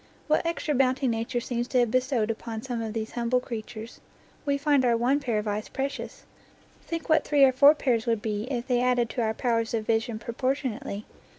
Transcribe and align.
What 0.25 0.43
extra 0.47 0.73
bounty 0.73 1.07
Nature 1.07 1.39
seems 1.41 1.67
to 1.67 1.77
have 1.79 1.91
bestowed 1.91 2.31
upon 2.31 2.63
some 2.63 2.81
of 2.81 2.93
these 2.93 3.11
humble 3.11 3.39
creatures! 3.39 3.99
We 4.47 4.57
find 4.57 4.83
our 4.83 4.97
one 4.97 5.19
pair 5.19 5.37
of 5.37 5.47
eyes 5.47 5.69
precious; 5.69 6.25
think 6.83 7.07
what 7.07 7.23
three 7.23 7.43
or 7.43 7.51
four 7.51 7.75
pairs 7.75 8.07
would 8.07 8.19
be 8.19 8.45
if 8.49 8.65
they 8.65 8.81
added 8.81 9.11
to 9.11 9.21
our 9.21 9.35
powers 9.35 9.75
of 9.75 9.85
vision 9.85 10.17
pro 10.17 10.33
portionately! 10.33 11.03